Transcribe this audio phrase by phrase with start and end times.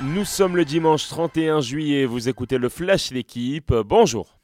[0.00, 4.34] Nous sommes le dimanche 31 juillet, vous écoutez le Flash l'équipe, bonjour.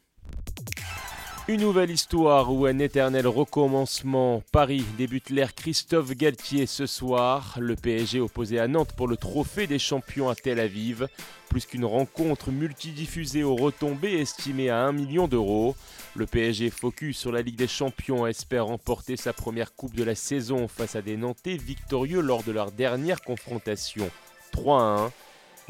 [1.48, 4.44] Une nouvelle histoire ou un éternel recommencement.
[4.52, 7.56] Paris débute l'ère Christophe Galtier ce soir.
[7.58, 11.08] Le PSG opposé à Nantes pour le trophée des champions à Tel Aviv.
[11.48, 15.74] Plus qu'une rencontre multidiffusée aux retombées estimées à 1 million d'euros.
[16.14, 20.14] Le PSG focus sur la Ligue des Champions espère remporter sa première coupe de la
[20.14, 24.08] saison face à des Nantais victorieux lors de leur dernière confrontation.
[24.52, 25.12] 3 1.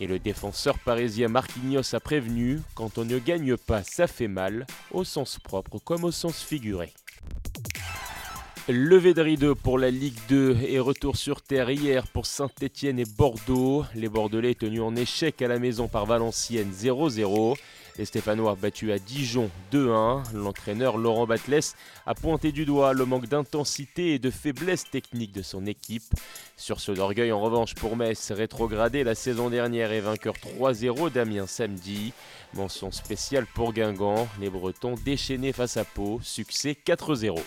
[0.01, 4.67] Et le défenseur parisien Marquinhos a prévenu quand on ne gagne pas, ça fait mal,
[4.93, 6.93] au sens propre comme au sens figuré.
[8.67, 13.05] Levé de rideau pour la Ligue 2 et retour sur terre hier pour Saint-Étienne et
[13.05, 13.85] Bordeaux.
[13.95, 17.57] Les Bordelais tenus en échec à la maison par Valenciennes 0-0.
[17.99, 20.33] Les Stéphanois battus à Dijon 2-1.
[20.35, 21.75] L'entraîneur Laurent Batles
[22.07, 26.05] a pointé du doigt le manque d'intensité et de faiblesse technique de son équipe.
[26.57, 31.47] Sur ce d'orgueil en revanche pour Metz, rétrogradé la saison dernière et vainqueur 3-0 d'Amiens
[31.47, 32.13] samedi.
[32.55, 37.39] Mention spéciale pour Guingamp, les Bretons déchaînés face à Pau, succès 4-0.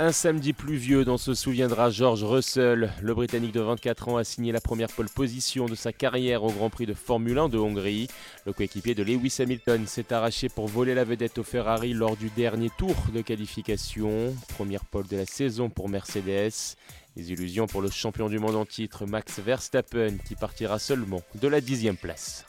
[0.00, 2.92] Un samedi pluvieux dont se souviendra George Russell.
[3.02, 6.52] Le Britannique de 24 ans a signé la première pole position de sa carrière au
[6.52, 8.06] Grand Prix de Formule 1 de Hongrie.
[8.46, 12.30] Le coéquipier de Lewis Hamilton s'est arraché pour voler la vedette au Ferrari lors du
[12.30, 14.36] dernier tour de qualification.
[14.50, 16.76] Première pole de la saison pour Mercedes.
[17.16, 21.48] Les illusions pour le champion du monde en titre Max Verstappen qui partira seulement de
[21.48, 22.46] la dixième place.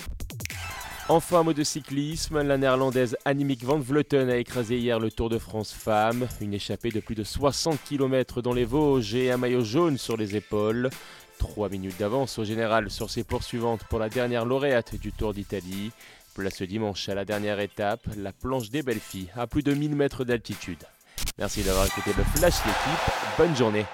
[1.12, 5.40] Enfin, mot de cyclisme, la néerlandaise Annemiek van Vleuten a écrasé hier le Tour de
[5.40, 6.28] France Femmes.
[6.40, 10.18] Une échappée de plus de 60 km dans les Vosges et un maillot jaune sur
[10.18, 10.92] les épaules.
[11.40, 15.92] Trois minutes d'avance au général sur ses poursuivantes pour la dernière lauréate du Tour d'Italie.
[16.36, 19.96] Place dimanche à la dernière étape, la planche des belles filles à plus de 1000
[19.96, 20.84] mètres d'altitude.
[21.40, 23.36] Merci d'avoir écouté le Flash d'équipe.
[23.36, 23.86] Bonne journée.